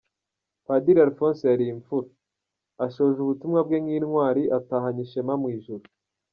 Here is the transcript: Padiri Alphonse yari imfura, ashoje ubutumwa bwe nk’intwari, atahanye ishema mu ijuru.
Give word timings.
Padiri 0.65 0.99
Alphonse 1.05 1.43
yari 1.51 1.65
imfura, 1.73 2.09
ashoje 2.85 3.17
ubutumwa 3.21 3.59
bwe 3.65 3.77
nk’intwari, 3.83 4.43
atahanye 4.57 5.01
ishema 5.05 5.33
mu 5.41 5.47
ijuru. 5.57 5.85